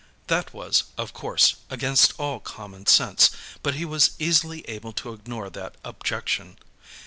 [0.25, 3.29] That was, of course, against all common sense,
[3.61, 6.57] but he was easily able to ignore that objection.